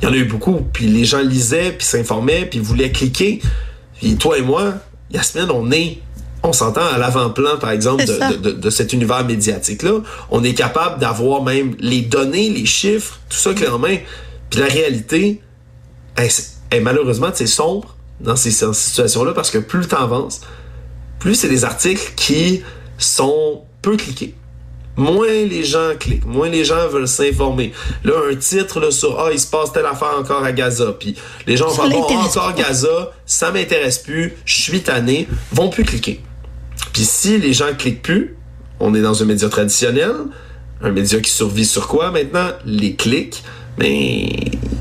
Il 0.00 0.04
y 0.04 0.06
en 0.10 0.12
a 0.12 0.16
eu 0.16 0.24
beaucoup. 0.24 0.60
Puis 0.72 0.86
les 0.86 1.04
gens 1.04 1.20
lisaient, 1.20 1.72
puis 1.72 1.86
s'informaient, 1.86 2.46
puis 2.46 2.58
voulaient 2.58 2.90
cliquer. 2.90 3.42
Puis 4.00 4.16
toi 4.16 4.38
et 4.38 4.42
moi, 4.42 4.74
Yasmine, 5.12 5.50
on 5.50 5.70
est, 5.70 5.98
on 6.44 6.52
s'entend 6.52 6.86
à 6.86 6.98
l'avant-plan, 6.98 7.58
par 7.58 7.70
exemple, 7.70 8.04
de, 8.04 8.36
de, 8.36 8.50
de, 8.50 8.70
cet 8.70 8.92
univers 8.92 9.24
médiatique-là. 9.24 10.00
On 10.30 10.44
est 10.44 10.54
capable 10.54 11.00
d'avoir 11.00 11.42
même 11.42 11.74
les 11.80 12.02
données, 12.02 12.50
les 12.50 12.66
chiffres, 12.66 13.18
tout 13.28 13.36
ça 13.36 13.54
clé 13.54 13.66
en 13.66 13.78
main. 13.78 13.96
Puis 14.50 14.60
la 14.60 14.66
réalité, 14.66 15.40
est, 16.16 16.52
est 16.70 16.80
malheureusement, 16.80 17.30
c'est 17.32 17.46
sombre 17.46 17.96
dans 18.20 18.36
ces, 18.36 18.50
ces 18.50 18.72
situations-là 18.72 19.32
parce 19.32 19.50
que 19.50 19.58
plus 19.58 19.80
le 19.80 19.86
temps 19.86 20.02
avance, 20.02 20.42
plus 21.18 21.34
c'est 21.34 21.48
des 21.48 21.64
articles 21.64 22.12
qui 22.14 22.62
sont 22.98 23.62
peu 23.82 23.96
cliqués 23.96 24.34
moins 24.96 25.26
les 25.26 25.64
gens 25.64 25.92
cliquent, 25.98 26.26
moins 26.26 26.48
les 26.48 26.64
gens 26.64 26.88
veulent 26.88 27.08
s'informer. 27.08 27.72
Là, 28.04 28.12
un 28.30 28.36
titre 28.36 28.80
là, 28.80 28.90
sur 28.90 29.18
Ah, 29.18 29.30
il 29.32 29.40
se 29.40 29.46
passe 29.46 29.72
telle 29.72 29.86
affaire 29.86 30.16
encore 30.18 30.44
à 30.44 30.52
Gaza. 30.52 30.94
Puis 30.98 31.16
les 31.46 31.56
gens 31.56 31.68
vont 31.68 31.88
bon, 31.88 32.02
encore 32.02 32.54
Gaza, 32.54 33.12
ça 33.26 33.50
m'intéresse 33.50 33.98
plus, 33.98 34.34
je 34.44 34.62
suis 34.62 34.82
tanné, 34.82 35.26
vont 35.52 35.68
plus 35.68 35.84
cliquer. 35.84 36.20
Puis 36.94 37.04
si 37.04 37.38
les 37.38 37.52
gens 37.52 37.74
cliquent 37.76 38.02
plus, 38.02 38.36
on 38.80 38.94
est 38.94 39.02
dans 39.02 39.20
un 39.20 39.26
média 39.26 39.48
traditionnel, 39.48 40.12
un 40.80 40.92
média 40.92 41.20
qui 41.20 41.30
survit 41.30 41.66
sur 41.66 41.88
quoi 41.88 42.10
maintenant? 42.10 42.48
Les 42.64 42.94
clics. 42.94 43.42
Mais 43.78 44.28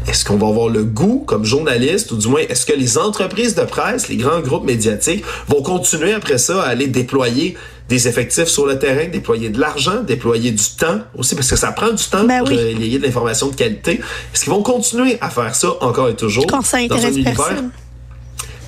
est-ce 0.08 0.24
qu'on 0.24 0.38
va 0.38 0.48
avoir 0.48 0.70
le 0.70 0.84
goût 0.84 1.24
comme 1.26 1.44
journaliste, 1.44 2.12
ou 2.12 2.18
du 2.18 2.28
moins 2.28 2.42
est-ce 2.42 2.68
que 2.68 2.74
les 2.74 3.00
entreprises 3.00 3.56
de 3.56 3.64
presse, 3.64 4.10
les 4.10 4.18
grands 4.18 4.42
groupes 4.42 4.66
médiatiques 4.66 5.26
vont 5.48 5.64
continuer 5.64 6.14
après 6.14 6.38
ça 6.38 6.62
à 6.62 6.68
aller 6.68 6.86
déployer 6.86 7.58
des 7.90 8.08
effectifs 8.08 8.48
sur 8.48 8.68
le 8.68 8.78
terrain, 8.78 9.08
déployer 9.08 9.50
de 9.50 9.60
l'argent, 9.60 10.04
déployer 10.04 10.52
du 10.52 10.64
temps 10.78 11.00
aussi, 11.18 11.34
parce 11.34 11.50
que 11.50 11.56
ça 11.56 11.72
prend 11.72 11.92
du 11.92 12.04
temps 12.04 12.26
ben 12.26 12.40
pour 12.40 12.50
oui. 12.50 12.58
relayer 12.58 13.00
de 13.00 13.04
l'information 13.04 13.48
de 13.48 13.56
qualité. 13.56 14.02
Est-ce 14.34 14.44
qu'ils 14.44 14.54
vont 14.54 14.62
continuer 14.62 15.18
à 15.22 15.32
faire 15.32 15.56
ça 15.56 15.70
encore 15.82 16.10
et 16.10 16.16
toujours 16.16 16.46
quand 16.46 16.62
ça 16.62 16.78
dans 16.78 16.94
un 16.94 16.98
intéresse 16.98 17.16
univers? 17.16 17.34
personne. 17.34 17.72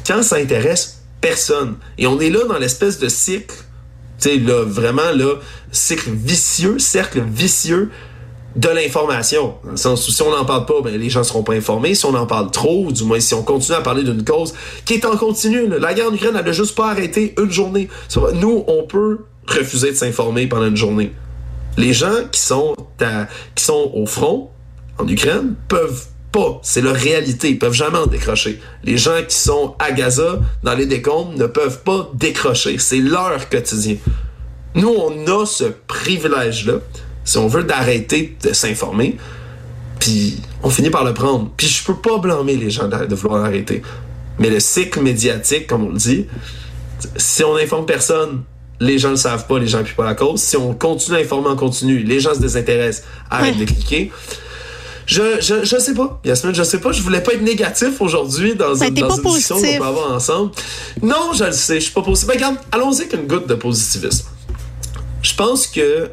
quand 0.08 0.24
ça 0.24 0.38
intéresse 0.38 0.95
personne. 1.22 1.76
Et 1.98 2.08
on 2.08 2.20
est 2.20 2.30
là 2.30 2.46
dans 2.48 2.58
l'espèce 2.58 3.00
de 3.00 3.10
cycle, 3.10 3.56
tu 4.20 4.30
sais, 4.30 4.38
là, 4.38 4.64
vraiment, 4.64 5.12
là, 5.14 5.36
cycle 5.72 6.12
vicieux, 6.12 6.80
cercle 6.80 7.22
vicieux 7.22 7.92
de 8.56 8.70
l'information. 8.70 9.56
Dans 9.64 9.72
le 9.72 9.78
sens 9.78 10.08
où 10.08 10.12
si 10.12 10.22
on 10.22 10.32
n'en 10.32 10.46
parle 10.46 10.66
pas, 10.66 10.82
ben, 10.82 10.96
les 10.96 11.10
gens 11.10 11.24
seront 11.24 11.44
pas 11.44 11.54
informés. 11.54 11.94
Si 11.94 12.06
on 12.06 12.14
en 12.14 12.26
parle 12.26 12.52
trop, 12.52 12.86
ou 12.86 12.92
du 12.92 13.04
moins 13.04 13.20
si 13.20 13.34
on 13.34 13.44
continue 13.44 13.78
à 13.78 13.82
parler 13.82 14.04
d'une 14.04 14.24
cause 14.24 14.54
qui 14.86 14.94
est 14.94 15.06
en 15.06 15.18
continu, 15.18 15.68
la 15.68 15.94
guerre 15.94 16.10
en 16.10 16.14
Ukraine, 16.14 16.38
elle 16.40 16.48
a 16.48 16.52
juste 16.52 16.76
pas 16.76 16.90
arrêté 16.90 17.36
une 17.38 17.52
journée. 17.52 17.90
Nous, 18.36 18.64
on 18.68 18.84
peut 18.84 19.20
refuser 19.48 19.92
de 19.92 19.96
s'informer 19.96 20.48
pendant 20.48 20.68
une 20.68 20.78
journée. 20.78 21.12
Les 21.78 21.94
gens 21.94 22.24
qui 22.32 22.40
sont, 22.40 22.76
qui 23.56 23.64
sont 23.64 23.92
au 23.94 24.06
front, 24.06 24.52
en 24.98 25.08
Ukraine, 25.08 25.56
peuvent 25.68 26.06
pas. 26.36 26.60
C'est 26.64 26.82
leur 26.82 26.96
réalité. 26.96 27.50
Ils 27.52 27.60
peuvent 27.60 27.74
jamais 27.74 27.98
en 27.98 28.08
décrocher. 28.08 28.60
Les 28.84 28.98
gens 28.98 29.20
qui 29.28 29.36
sont 29.36 29.76
à 29.80 29.92
Gaza, 29.92 30.40
dans 30.64 30.74
les 30.76 30.86
décombres, 30.86 31.34
ne 31.38 31.48
peuvent 31.48 31.82
pas 31.84 32.10
décrocher. 32.14 32.78
C'est 32.78 32.98
leur 33.00 33.48
quotidien. 33.50 33.96
Nous, 34.76 34.90
on 34.90 35.26
a 35.28 35.46
ce 35.46 35.64
privilège-là 35.88 36.80
si 37.24 37.38
on 37.38 37.48
veut 37.48 37.64
d'arrêter 37.64 38.36
de 38.44 38.54
s'informer, 38.54 39.18
puis 40.00 40.38
on 40.62 40.70
finit 40.70 40.90
par 40.90 41.04
le 41.06 41.14
prendre. 41.14 41.50
Puis 41.58 41.68
je 41.68 41.84
peux 41.86 41.96
pas 41.96 42.18
blâmer 42.20 42.56
les 42.58 42.70
gens 42.70 42.88
de 42.88 43.16
vouloir 43.16 43.46
arrêter. 43.46 43.82
Mais 44.38 44.50
le 44.50 44.60
cycle 44.60 45.02
médiatique, 45.02 45.66
comme 45.68 45.86
on 45.86 45.90
le 45.90 45.98
dit, 45.98 46.28
si 47.16 47.44
on 47.44 47.56
informe 47.56 47.86
personne, 47.86 48.44
les 48.80 49.00
gens 49.00 49.12
le 49.12 49.16
savent 49.16 49.48
pas, 49.48 49.58
les 49.58 49.68
gens 49.68 49.80
appuient 49.80 49.96
pas 49.96 50.06
la 50.06 50.16
cause. 50.16 50.42
Si 50.42 50.58
on 50.58 50.74
continue 50.74 51.18
à 51.18 51.22
informer 51.22 51.48
en 51.48 51.56
continu, 51.56 52.00
les 52.00 52.20
gens 52.20 52.34
se 52.36 52.42
désintéressent, 52.42 53.06
arrêtent 53.32 53.56
Ouais. 53.58 53.66
de 53.66 53.72
cliquer. 53.72 54.12
Je, 55.06 55.40
je, 55.40 55.64
je 55.64 55.78
sais 55.78 55.94
pas, 55.94 56.20
Yasmine, 56.26 56.56
je 56.56 56.64
sais 56.64 56.80
pas. 56.80 56.92
Je 56.92 57.02
voulais 57.02 57.22
pas 57.22 57.34
être 57.34 57.42
négatif 57.42 58.02
aujourd'hui 58.02 58.56
dans, 58.56 58.76
Ben, 58.76 58.88
une, 58.88 58.96
dans 58.96 59.08
pas 59.08 59.16
une 59.16 59.22
discussion 59.24 59.56
qu'on 59.56 59.78
peut 59.78 59.84
avoir 59.84 60.12
ensemble. 60.14 60.52
Non, 61.02 61.32
je 61.34 61.44
le 61.44 61.52
sais, 61.52 61.76
je 61.76 61.86
suis 61.86 61.94
pas 61.94 62.02
positif. 62.02 62.28
Ben, 62.28 62.36
regarde, 62.36 62.56
allons-y 62.72 63.02
avec 63.02 63.14
une 63.14 63.28
goutte 63.28 63.48
de 63.48 63.56
positivisme. 63.56 64.26
Je 65.22 65.36
pense 65.36 65.68
que 65.68 66.10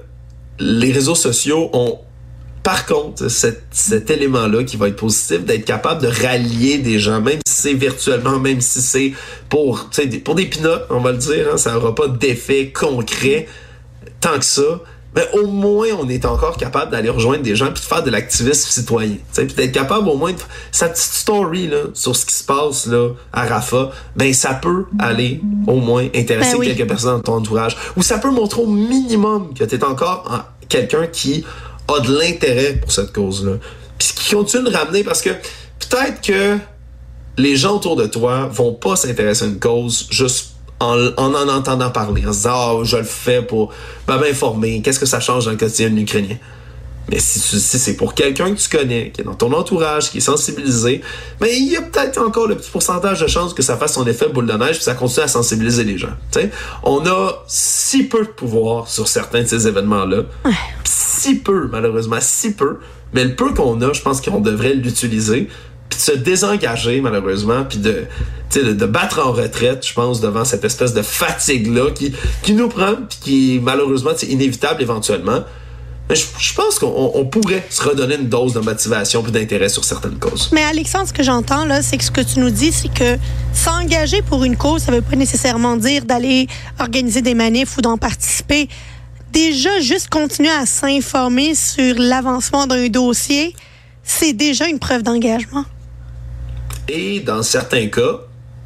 les 0.59 0.93
réseaux 0.93 1.15
sociaux 1.15 1.71
ont, 1.73 1.99
par 2.63 2.87
contre, 2.87 3.29
cet, 3.29 3.65
cet 3.71 4.11
élément-là 4.11 4.65
qui 4.65 4.77
va 4.77 4.89
être 4.89 4.97
positif, 4.97 5.45
d'être 5.45 5.65
capable 5.65 6.03
de 6.03 6.09
rallier 6.09 6.79
des 6.79 6.99
gens, 6.99 7.21
même 7.21 7.41
si 7.47 7.55
c'est 7.55 7.75
virtuellement, 7.75 8.39
même 8.39 8.61
si 8.61 8.81
c'est 8.83 9.13
pour, 9.49 9.91
pour 10.25 10.35
des 10.35 10.47
pinottes, 10.47 10.87
on 10.91 11.01
va 11.01 11.13
le 11.13 11.19
dire, 11.19 11.49
hein, 11.53 11.57
ça 11.57 11.73
n'aura 11.73 11.95
pas 11.95 12.09
d'effet 12.09 12.73
concret 12.73 13.49
tant 14.21 14.39
que 14.39 14.45
ça. 14.45 14.81
Mais 15.15 15.29
au 15.35 15.47
moins, 15.47 15.89
on 16.01 16.09
est 16.09 16.25
encore 16.25 16.57
capable 16.57 16.91
d'aller 16.91 17.11
rejoindre 17.11 17.43
des 17.43 17.55
gens 17.55 17.67
puis 17.67 17.83
de 17.83 17.87
faire 17.87 18.03
de 18.03 18.11
l'activisme 18.11 18.71
citoyen. 18.71 19.15
tu 19.17 19.21
sais, 19.33 19.45
Puis 19.45 19.55
d'être 19.55 19.73
capable 19.73 20.09
au 20.09 20.17
moins 20.17 20.33
de 20.33 20.39
sa 20.71 20.89
petite 20.89 21.13
story 21.13 21.67
là, 21.69 21.83
sur 21.93 22.17
ce 22.17 22.25
qui 22.25 22.35
se 22.35 22.45
passe 22.45 22.87
là, 22.87 23.11
à 23.33 23.45
Rafa, 23.47 23.91
ben 24.17 24.33
ça 24.33 24.55
peut 24.55 24.87
aller 24.99 25.43
au 25.67 25.77
moins 25.77 26.07
intéresser 26.15 26.53
Ben 26.53 26.59
oui. 26.61 26.75
quelques 26.75 26.89
personnes 26.89 27.17
dans 27.17 27.21
ton 27.21 27.35
entourage. 27.35 27.77
Ou 27.97 28.03
ça 28.03 28.19
peut 28.19 28.31
montrer 28.31 28.63
au 28.63 28.67
minimum 28.67 29.53
que 29.53 29.65
tu 29.65 29.75
es 29.75 29.85
encore 29.85 30.25
en- 30.31 30.67
quelqu'un 30.69 31.07
qui 31.07 31.45
a 31.89 32.01
de 32.01 32.19
l'intérêt 32.19 32.75
pour 32.81 32.91
cette 32.91 33.13
cause-là. 33.13 33.57
Puis 33.99 34.13
qui 34.15 34.35
continue 34.35 34.65
de 34.71 34.75
ramener 34.75 35.05
parce 35.05 35.21
que 35.21 35.31
peut-être 35.31 36.23
que 36.23 36.57
les 37.37 37.57
gens 37.57 37.77
autour 37.77 37.97
de 37.97 38.07
toi 38.07 38.49
vont 38.51 38.73
pas 38.73 38.97
s'intéresser 38.97 39.45
à 39.45 39.49
une 39.49 39.59
cause 39.59 40.07
juste 40.11 40.52
en 40.83 41.13
en, 41.17 41.35
en 41.35 41.49
entendant 41.49 41.91
parler, 41.91 42.27
en 42.27 42.33
se 42.33 42.39
disant 42.39 42.53
Ah, 42.55 42.81
je 42.83 42.97
le 42.97 43.05
fais 43.05 43.43
pour 43.43 43.73
ben, 44.07 44.19
m'informer, 44.19 44.83
qu'est-ce 44.83 45.01
que 45.01 45.07
ça 45.07 45.21
change 45.21 45.45
dans 45.47 45.53
le 45.53 45.57
quotidien 45.57 45.91
de 45.91 45.97
l'Ukrainien? 45.97 46.37
Mais 47.11 47.19
si, 47.19 47.41
si 47.41 47.79
c'est 47.79 47.97
pour 47.97 48.15
quelqu'un 48.15 48.55
que 48.55 48.61
tu 48.61 48.69
connais, 48.69 49.11
qui 49.11 49.21
est 49.21 49.25
dans 49.25 49.35
ton 49.35 49.53
entourage, 49.53 50.11
qui 50.11 50.19
est 50.19 50.23
sensibilisé, 50.23 51.01
mais 51.41 51.57
il 51.57 51.71
y 51.71 51.77
a 51.77 51.83
peut-être 51.83 52.19
encore 52.19 52.47
le 52.47 52.57
petit 52.57 52.71
pourcentage 52.71 53.21
de 53.21 53.27
chances 53.27 53.55
que 53.55 53.63
ça 53.63 53.77
fasse 53.77 53.95
son 53.95 54.07
effet 54.07 54.29
boule 54.29 54.47
de 54.47 54.53
neige 54.53 54.77
puis 54.77 54.85
ça 54.85 54.95
continue 54.95 55.25
à 55.25 55.29
sensibiliser 55.29 55.85
les 55.85 55.99
gens. 55.99 56.15
On 56.85 57.05
a 57.07 57.45
si 57.49 58.05
peu 58.05 58.25
de 58.25 58.31
pouvoir 58.31 58.89
sur 58.89 59.09
certains 59.09 59.43
de 59.43 59.47
ces 59.47 59.67
événements-là. 59.67 60.23
Si 60.85 61.37
peu, 61.37 61.69
malheureusement, 61.71 62.19
si 62.21 62.55
peu. 62.55 62.79
Mais 63.13 63.25
le 63.25 63.35
peu 63.35 63.53
qu'on 63.53 63.81
a, 63.83 63.93
je 63.93 64.01
pense 64.01 64.21
qu'on 64.21 64.41
devrait 64.41 64.75
l'utiliser 64.75 65.49
puis 65.93 65.99
de 65.99 66.03
se 66.03 66.13
désengager 66.13 67.01
malheureusement 67.01 67.65
puis 67.69 67.79
de, 67.79 68.05
de 68.55 68.73
de 68.73 68.87
battre 68.87 69.21
en 69.27 69.33
retraite 69.33 69.87
je 69.87 69.93
pense 69.93 70.21
devant 70.21 70.45
cette 70.45 70.65
espèce 70.65 70.95
de 70.95 71.03
fatigue 71.03 71.67
là 71.69 71.91
qui 71.91 72.13
qui 72.43 72.55
nous 72.55 72.69
prend 72.69 72.95
puis 73.09 73.19
qui 73.21 73.61
malheureusement 73.63 74.13
c'est 74.17 74.27
inévitable 74.29 74.81
éventuellement 74.83 75.41
mais 76.09 76.17
je, 76.17 76.55
pense 76.55 76.79
qu'on 76.81 76.89
on- 76.89 77.13
on 77.21 77.25
pourrait 77.27 77.65
se 77.71 77.81
redonner 77.83 78.17
une 78.17 78.29
dose 78.29 78.53
de 78.55 78.61
motivation 78.61 79.23
puis 79.23 79.31
d'intérêt 79.33 79.69
sur 79.69 79.85
certaines 79.85 80.19
causes 80.19 80.51
Mais 80.53 80.65
Alexandre, 80.65 81.07
ce 81.07 81.13
que 81.13 81.23
j'entends, 81.23 81.65
là, 81.65 81.81
c'est 81.81 81.97
que 81.97 82.05
ce 82.05 82.11
que 82.11 82.21
tu 82.21 82.41
nous 82.41 82.51
dis, 82.51 82.73
c'est 82.73 82.93
que 82.93 83.17
s'engager 83.55 84.21
pour 84.21 84.43
une 84.45 84.57
cause, 84.57 84.83
ça 84.83 84.91
veut 84.93 85.01
pas 85.01 85.15
nécessairement 85.17 85.77
dire 85.77 86.05
d'aller 86.05 86.49
organiser 86.81 87.23
des 87.23 87.35
manifs 87.35 87.77
ou 87.79 87.83
d'en 87.83 87.99
participer. 87.99 88.69
Déjà, 89.33 89.79
juste 89.81 90.09
continuer 90.11 90.51
à 90.51 90.67
s'informer 90.67 91.55
sur 91.55 91.95
l'avancement 91.97 92.67
d'un 92.67 92.89
dossier, 92.89 93.55
c'est 94.03 94.33
déjà 94.33 94.67
une 94.69 94.81
preuve 94.81 95.03
d'engagement. 95.05 95.65
Et 96.89 97.21
dans 97.21 97.43
certains 97.43 97.87
cas, 97.87 98.21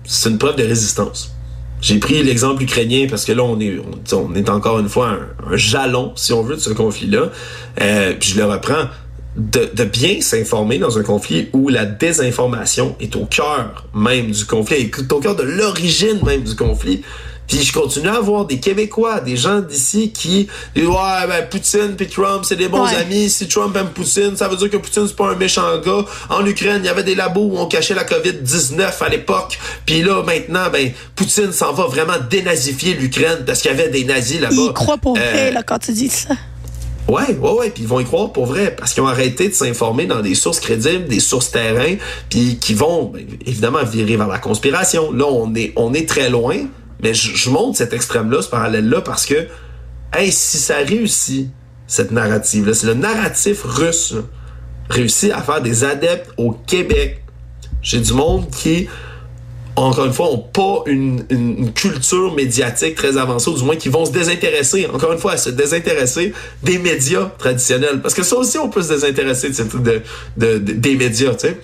c'est 0.04 0.30
une 0.30 0.38
preuve 0.38 0.56
de 0.56 0.64
résistance. 0.64 1.32
J'ai 1.80 1.98
pris 1.98 2.22
l'exemple 2.22 2.62
ukrainien 2.62 3.06
parce 3.08 3.24
que 3.24 3.32
là, 3.32 3.42
on 3.42 3.60
est, 3.60 3.78
on, 4.12 4.34
est 4.34 4.48
encore 4.48 4.78
une 4.78 4.88
fois 4.88 5.10
un, 5.10 5.52
un 5.52 5.56
jalon, 5.56 6.12
si 6.16 6.32
on 6.32 6.42
veut, 6.42 6.56
de 6.56 6.60
ce 6.60 6.70
conflit-là. 6.70 7.30
Euh, 7.80 8.14
puis 8.18 8.30
je 8.30 8.38
le 8.38 8.44
reprends. 8.44 8.84
De, 9.36 9.70
de 9.74 9.84
bien 9.84 10.22
s'informer 10.22 10.78
dans 10.78 10.98
un 10.98 11.02
conflit 11.02 11.50
où 11.52 11.68
la 11.68 11.84
désinformation 11.84 12.96
est 13.00 13.14
au 13.16 13.26
cœur 13.26 13.84
même 13.94 14.30
du 14.30 14.46
conflit, 14.46 14.76
est 14.76 15.12
au 15.12 15.20
cœur 15.20 15.36
de 15.36 15.42
l'origine 15.42 16.24
même 16.24 16.42
du 16.42 16.56
conflit. 16.56 17.02
Puis 17.46 17.62
je 17.62 17.72
continue 17.72 18.08
à 18.08 18.20
voir 18.20 18.44
des 18.44 18.58
Québécois, 18.58 19.20
des 19.20 19.36
gens 19.36 19.60
d'ici 19.60 20.10
qui 20.12 20.48
disent 20.74 20.86
ouais 20.86 21.26
ben 21.28 21.46
Poutine 21.48 21.94
puis 21.96 22.06
Trump 22.08 22.44
c'est 22.44 22.56
des 22.56 22.68
bons 22.68 22.84
Ouais. 22.84 22.96
amis. 22.96 23.30
Si 23.30 23.46
Trump 23.48 23.76
aime 23.76 23.90
Poutine, 23.90 24.36
ça 24.36 24.48
veut 24.48 24.56
dire 24.56 24.70
que 24.70 24.76
Poutine 24.76 25.06
c'est 25.06 25.16
pas 25.16 25.28
un 25.30 25.36
méchant 25.36 25.78
gars. 25.84 26.04
En 26.28 26.44
Ukraine, 26.44 26.80
il 26.82 26.86
y 26.86 26.88
avait 26.90 27.04
des 27.04 27.14
labos 27.14 27.42
où 27.52 27.58
on 27.58 27.66
cachait 27.66 27.94
la 27.94 28.04
COVID-19 28.04 28.90
à 29.02 29.08
l'époque. 29.08 29.58
Puis 29.84 30.02
là 30.02 30.22
maintenant 30.24 30.68
ben 30.72 30.92
Poutine 31.14 31.52
s'en 31.52 31.72
va 31.72 31.84
vraiment 31.86 32.14
dénazifier 32.30 32.94
l'Ukraine 32.94 33.44
parce 33.46 33.62
qu'il 33.62 33.70
y 33.70 33.74
avait 33.74 33.88
des 33.90 34.04
nazis 34.04 34.40
là-bas. 34.40 34.54
Il 34.56 34.72
croit 34.72 34.98
pour 34.98 35.14
vrai, 35.16 35.48
Euh, 35.48 35.50
là, 35.52 35.62
quand 35.62 35.78
tu 35.78 35.92
dis 35.92 36.08
ça. 36.08 36.34
Ouais, 37.08 37.36
ouais, 37.38 37.50
ouais, 37.52 37.70
puis 37.70 37.84
ils 37.84 37.88
vont 37.88 38.00
y 38.00 38.04
croire 38.04 38.32
pour 38.32 38.46
vrai, 38.46 38.74
parce 38.76 38.92
qu'ils 38.92 39.00
ont 39.04 39.06
arrêté 39.06 39.48
de 39.48 39.54
s'informer 39.54 40.06
dans 40.06 40.22
des 40.22 40.34
sources 40.34 40.58
crédibles, 40.58 41.06
des 41.06 41.20
sources 41.20 41.52
terrain, 41.52 41.94
puis 42.28 42.58
qui 42.60 42.74
vont 42.74 43.04
ben, 43.14 43.24
évidemment 43.46 43.84
virer 43.84 44.16
vers 44.16 44.26
la 44.26 44.38
conspiration. 44.38 45.12
Là, 45.12 45.24
on 45.30 45.54
est, 45.54 45.72
on 45.76 45.94
est 45.94 46.08
très 46.08 46.28
loin, 46.30 46.56
mais 47.02 47.14
je, 47.14 47.50
montre 47.50 47.76
cet 47.78 47.92
extrême-là, 47.92 48.42
ce 48.42 48.48
parallèle-là, 48.48 49.00
parce 49.00 49.26
que, 49.26 49.46
hey, 50.14 50.30
si 50.32 50.58
ça 50.58 50.76
réussit, 50.78 51.48
cette 51.86 52.10
narrative-là, 52.10 52.74
si 52.74 52.86
le 52.86 52.94
narratif 52.94 53.62
russe 53.64 54.14
réussit 54.88 55.30
à 55.32 55.42
faire 55.42 55.60
des 55.62 55.84
adeptes 55.84 56.30
au 56.36 56.52
Québec, 56.52 57.22
j'ai 57.82 58.00
du 58.00 58.12
monde 58.12 58.50
qui 58.50 58.88
encore 59.78 60.06
une 60.06 60.12
fois, 60.14 60.32
ont 60.32 60.38
pas 60.38 60.84
une, 60.86 61.22
une- 61.28 61.70
culture 61.74 62.34
médiatique 62.34 62.94
très 62.94 63.18
avancée, 63.18 63.50
ou 63.50 63.58
du 63.58 63.62
moins 63.62 63.76
qui 63.76 63.90
vont 63.90 64.06
se 64.06 64.10
désintéresser, 64.10 64.86
encore 64.86 65.12
une 65.12 65.18
fois, 65.18 65.32
à 65.32 65.36
se 65.36 65.50
désintéresser 65.50 66.32
des 66.62 66.78
médias 66.78 67.26
traditionnels. 67.38 68.00
Parce 68.00 68.14
que 68.14 68.22
ça 68.22 68.36
aussi, 68.36 68.56
on 68.56 68.70
peut 68.70 68.80
se 68.80 68.88
désintéresser 68.94 69.50
de- 69.50 70.02
de- 70.38 70.58
des 70.72 70.94
médias, 70.96 71.34
tu 71.34 71.48
sais. 71.48 71.60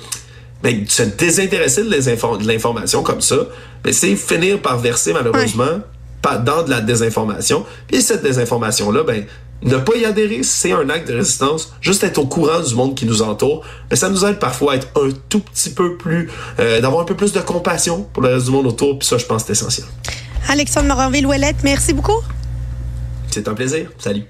Mais 0.62 0.84
se 0.88 1.02
désintéresser 1.02 1.82
de 1.84 2.46
l'information 2.46 3.02
comme 3.02 3.20
ça, 3.20 3.36
ben, 3.82 3.92
c'est 3.92 4.14
finir 4.16 4.60
par 4.60 4.78
verser, 4.78 5.12
malheureusement, 5.12 5.80
pas 6.20 6.38
dans 6.38 6.62
de 6.62 6.70
la 6.70 6.80
désinformation. 6.80 7.66
Puis 7.88 8.00
cette 8.02 8.22
désinformation-là, 8.22 9.02
ben, 9.02 9.24
ne 9.62 9.76
pas 9.76 9.96
y 9.96 10.04
adhérer, 10.04 10.42
c'est 10.42 10.72
un 10.72 10.88
acte 10.88 11.08
de 11.08 11.14
résistance. 11.14 11.72
Juste 11.80 12.02
être 12.04 12.18
au 12.18 12.26
courant 12.26 12.60
du 12.60 12.74
monde 12.74 12.94
qui 12.94 13.06
nous 13.06 13.22
entoure, 13.22 13.64
ben, 13.90 13.96
ça 13.96 14.08
nous 14.08 14.24
aide 14.24 14.38
parfois 14.38 14.74
à 14.74 14.76
être 14.76 14.88
un 14.96 15.10
tout 15.28 15.40
petit 15.40 15.70
peu 15.70 15.96
plus, 15.96 16.30
euh, 16.58 16.80
d'avoir 16.80 17.02
un 17.02 17.04
peu 17.06 17.14
plus 17.16 17.32
de 17.32 17.40
compassion 17.40 18.06
pour 18.12 18.22
le 18.22 18.34
reste 18.34 18.46
du 18.46 18.52
monde 18.52 18.66
autour. 18.66 18.98
Puis 18.98 19.08
ça, 19.08 19.18
je 19.18 19.26
pense, 19.26 19.44
c'est 19.44 19.52
essentiel. 19.52 19.86
Alexandre 20.48 20.88
Moranville-Ouellette, 20.88 21.62
merci 21.64 21.92
beaucoup. 21.92 22.20
C'est 23.30 23.48
un 23.48 23.54
plaisir. 23.54 23.90
Salut. 23.98 24.24